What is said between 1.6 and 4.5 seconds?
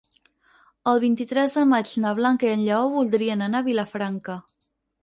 maig na Blanca i en Lleó voldrien anar a Vilafranca.